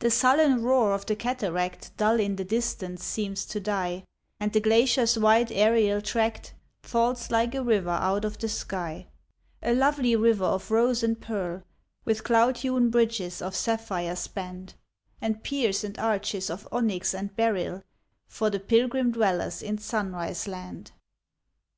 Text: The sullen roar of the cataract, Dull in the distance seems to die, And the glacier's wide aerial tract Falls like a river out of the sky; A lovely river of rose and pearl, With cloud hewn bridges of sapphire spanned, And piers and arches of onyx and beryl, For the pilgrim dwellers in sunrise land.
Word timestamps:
The 0.00 0.10
sullen 0.10 0.62
roar 0.62 0.92
of 0.92 1.06
the 1.06 1.16
cataract, 1.16 1.96
Dull 1.96 2.20
in 2.20 2.36
the 2.36 2.44
distance 2.44 3.02
seems 3.02 3.46
to 3.46 3.58
die, 3.58 4.04
And 4.38 4.52
the 4.52 4.60
glacier's 4.60 5.18
wide 5.18 5.50
aerial 5.50 6.02
tract 6.02 6.52
Falls 6.82 7.30
like 7.30 7.54
a 7.54 7.62
river 7.64 7.88
out 7.88 8.26
of 8.26 8.36
the 8.36 8.48
sky; 8.50 9.06
A 9.62 9.72
lovely 9.72 10.14
river 10.14 10.44
of 10.44 10.70
rose 10.70 11.02
and 11.02 11.18
pearl, 11.18 11.62
With 12.04 12.24
cloud 12.24 12.58
hewn 12.58 12.90
bridges 12.90 13.40
of 13.40 13.56
sapphire 13.56 14.16
spanned, 14.16 14.74
And 15.18 15.42
piers 15.42 15.82
and 15.82 15.98
arches 15.98 16.50
of 16.50 16.68
onyx 16.70 17.14
and 17.14 17.34
beryl, 17.34 17.84
For 18.26 18.50
the 18.50 18.60
pilgrim 18.60 19.12
dwellers 19.12 19.62
in 19.62 19.78
sunrise 19.78 20.46
land. 20.46 20.92